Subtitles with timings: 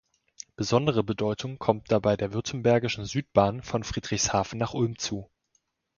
[0.55, 5.29] Besondere Bedeutung kommt dabei der Württembergischen Südbahn von Friedrichshafen nach Ulm zu.